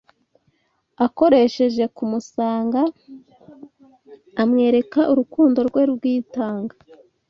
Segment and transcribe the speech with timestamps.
[1.05, 2.81] akoresheje kumusanga
[4.41, 6.75] amwereka urukundo Rwe rwitanga